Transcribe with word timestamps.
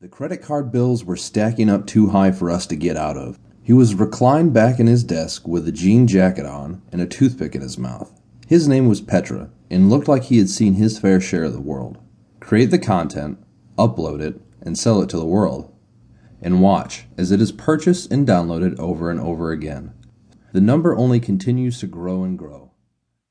The 0.00 0.08
credit 0.08 0.40
card 0.40 0.72
bills 0.72 1.04
were 1.04 1.14
stacking 1.14 1.68
up 1.68 1.86
too 1.86 2.08
high 2.08 2.30
for 2.30 2.50
us 2.50 2.66
to 2.68 2.74
get 2.74 2.96
out 2.96 3.18
of. 3.18 3.38
He 3.62 3.74
was 3.74 3.94
reclined 3.94 4.54
back 4.54 4.80
in 4.80 4.86
his 4.86 5.04
desk 5.04 5.46
with 5.46 5.68
a 5.68 5.72
jean 5.72 6.06
jacket 6.06 6.46
on 6.46 6.80
and 6.90 7.02
a 7.02 7.06
toothpick 7.06 7.54
in 7.54 7.60
his 7.60 7.76
mouth. 7.76 8.10
His 8.46 8.66
name 8.66 8.88
was 8.88 9.02
Petra 9.02 9.50
and 9.68 9.90
looked 9.90 10.08
like 10.08 10.22
he 10.22 10.38
had 10.38 10.48
seen 10.48 10.76
his 10.76 10.98
fair 10.98 11.20
share 11.20 11.44
of 11.44 11.52
the 11.52 11.60
world. 11.60 11.98
Create 12.40 12.70
the 12.70 12.78
content, 12.78 13.44
upload 13.76 14.22
it, 14.22 14.40
and 14.62 14.78
sell 14.78 15.02
it 15.02 15.10
to 15.10 15.18
the 15.18 15.26
world. 15.26 15.70
And 16.40 16.62
watch 16.62 17.04
as 17.18 17.30
it 17.30 17.42
is 17.42 17.52
purchased 17.52 18.10
and 18.10 18.26
downloaded 18.26 18.78
over 18.78 19.10
and 19.10 19.20
over 19.20 19.50
again. 19.50 19.92
The 20.54 20.62
number 20.62 20.96
only 20.96 21.20
continues 21.20 21.78
to 21.80 21.86
grow 21.86 22.24
and 22.24 22.38
grow. 22.38 22.69